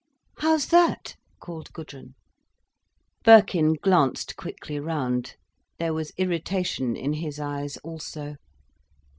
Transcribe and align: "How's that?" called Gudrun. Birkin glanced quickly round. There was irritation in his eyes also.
"How's 0.39 0.65
that?" 0.69 1.15
called 1.39 1.71
Gudrun. 1.73 2.15
Birkin 3.23 3.73
glanced 3.73 4.35
quickly 4.35 4.79
round. 4.79 5.35
There 5.77 5.93
was 5.93 6.11
irritation 6.17 6.95
in 6.95 7.13
his 7.13 7.39
eyes 7.39 7.77
also. 7.83 8.37